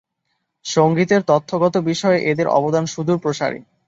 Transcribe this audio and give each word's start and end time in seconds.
সঙ্গীতের 0.65 1.21
তত্ত্বগত 1.21 1.75
বিষয়ে 1.89 2.19
এঁদের 2.21 2.47
অবদান 2.49 2.85
সুদূরপ্রসারী। 2.85 3.59